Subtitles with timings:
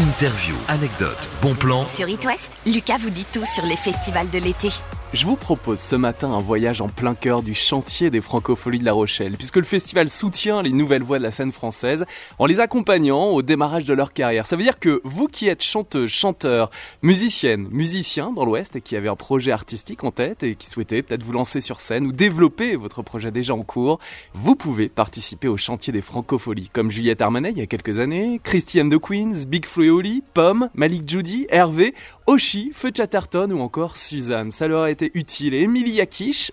[0.00, 1.86] Interview, anecdote, bon plan.
[1.86, 2.26] Sur It
[2.64, 4.70] Lucas vous dit tout sur les festivals de l'été.
[5.12, 8.84] Je vous propose ce matin un voyage en plein cœur du chantier des francopholies de
[8.84, 12.06] La Rochelle, puisque le festival soutient les nouvelles voix de la scène française
[12.38, 14.46] en les accompagnant au démarrage de leur carrière.
[14.46, 16.70] Ça veut dire que vous qui êtes chanteuse, chanteur,
[17.02, 21.02] musicienne, musicien dans l'Ouest et qui avez un projet artistique en tête et qui souhaitez
[21.02, 23.98] peut-être vous lancer sur scène ou développer votre projet déjà en cours,
[24.32, 28.40] vous pouvez participer au chantier des francopholies, comme Juliette Armanet il y a quelques années,
[28.44, 30.00] Christiane de Queens, Big Flo
[30.34, 31.94] Pomme, Malik Judy, Hervé,
[32.28, 34.52] Oshi, Feu Chatterton ou encore Suzanne.
[34.52, 35.54] Ça leur été utile.
[35.54, 35.66] Et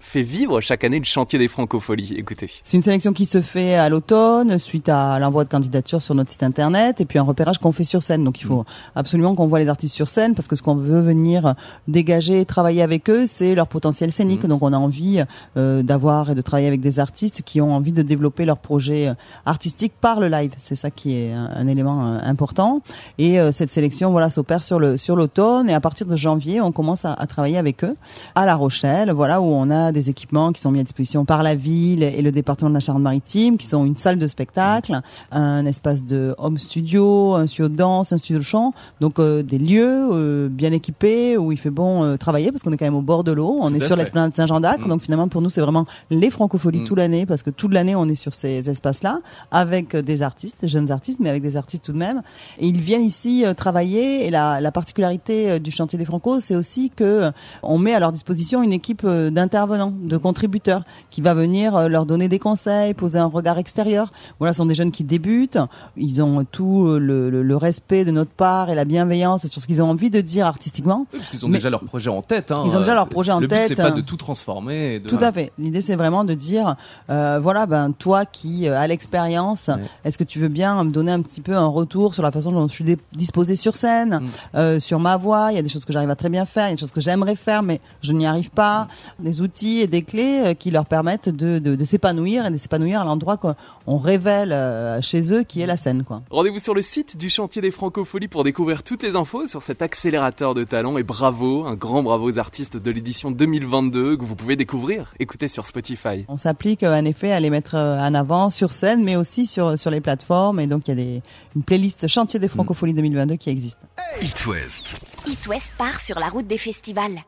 [0.02, 2.16] fait vivre chaque année le chantier des francopholies.
[2.18, 2.50] Écoutez.
[2.64, 6.32] C'est une sélection qui se fait à l'automne suite à l'envoi de candidatures sur notre
[6.32, 8.24] site internet et puis un repérage qu'on fait sur scène.
[8.24, 8.66] Donc il faut
[8.96, 11.56] absolument qu'on voit les artistes sur scène parce que ce qu'on veut venir
[11.88, 14.44] dégager et travailler avec eux, c'est leur potentiel scénique.
[14.44, 14.48] Mmh.
[14.48, 15.24] Donc on a envie
[15.58, 19.10] euh, d'avoir et de travailler avec des artistes qui ont envie de développer leur projet
[19.10, 19.14] euh,
[19.46, 20.52] artistique par le live.
[20.58, 22.82] C'est ça qui est un, un élément euh, important.
[23.18, 26.62] Et euh, cette sélection voilà s'opère sur le sur l'automne et à partir de janvier,
[26.62, 27.96] on commence à, à, travailler avec eux
[28.38, 31.42] à La Rochelle, voilà où on a des équipements qui sont mis à disposition par
[31.42, 35.66] la ville et le département de la Charente-Maritime, qui sont une salle de spectacle, un
[35.66, 39.58] espace de home studio, un studio de danse, un studio de chant, donc euh, des
[39.58, 42.96] lieux euh, bien équipés où il fait bon euh, travailler parce qu'on est quand même
[42.96, 44.90] au bord de l'eau, on Tout est sur l'esplanade Saint-Jean d'Acre, mmh.
[44.90, 46.84] donc finalement pour nous c'est vraiment les francopholies mmh.
[46.84, 50.68] toute l'année parce que toute l'année on est sur ces espaces-là avec des artistes, des
[50.68, 52.22] jeunes artistes, mais avec des artistes tout de même,
[52.60, 54.28] et ils viennent ici travailler.
[54.28, 57.32] Et la, la particularité du chantier des Franco, c'est aussi que euh,
[57.64, 58.27] on met à leur disposition
[58.64, 63.20] une équipe euh, d'intervenants, de contributeurs, qui va venir euh, leur donner des conseils, poser
[63.20, 64.12] un regard extérieur.
[64.40, 65.60] Voilà, ce sont des jeunes qui débutent,
[65.96, 69.68] ils ont tout le, le, le respect de notre part et la bienveillance sur ce
[69.68, 71.06] qu'ils ont envie de dire artistiquement.
[71.12, 72.52] Parce qu'ils ont Mais déjà leur projet en tête.
[72.52, 72.64] Hein.
[72.66, 73.70] Ils ont déjà leur projet en le tête.
[73.70, 75.00] Le but, c'est pas de tout transformer.
[75.00, 75.10] De...
[75.10, 75.52] Tout à fait.
[75.58, 76.76] L'idée, c'est vraiment de dire,
[77.10, 79.70] euh, voilà, ben toi qui euh, as l'expérience,
[80.06, 82.52] est-ce que tu veux bien me donner un petit peu un retour sur la façon
[82.52, 84.28] dont je suis disposé sur scène, mm.
[84.56, 86.68] euh, sur ma voix, il y a des choses que j'arrive à très bien faire,
[86.68, 88.88] il y a des choses que j'aimerais faire mais je n'y arrive pas,
[89.20, 92.58] des outils et des clés euh, qui leur permettent de, de, de s'épanouir et de
[92.58, 96.04] s'épanouir à l'endroit qu'on révèle euh, chez eux qui est la scène.
[96.30, 99.82] Rendez-vous sur le site du chantier des francopholies pour découvrir toutes les infos sur cet
[99.82, 104.36] accélérateur de talent et bravo, un grand bravo aux artistes de l'édition 2022 que vous
[104.36, 106.26] pouvez découvrir, écouter sur Spotify.
[106.28, 109.78] On s'applique euh, en effet à les mettre en avant sur scène mais aussi sur,
[109.78, 111.22] sur les plateformes et donc il y a des,
[111.56, 113.78] une playlist chantier des francopholies 2022 qui existe.
[114.22, 115.00] It West.
[115.28, 117.24] It West part sur la route des festivals.